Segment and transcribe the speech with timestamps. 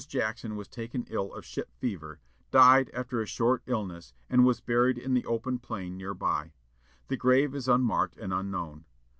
[0.07, 2.19] Jackson was taken ill of ship fever,
[2.49, 6.53] died after a brief illness, and was buried in the open plain near by.
[7.07, 8.85] The grave is unmarked and unknown.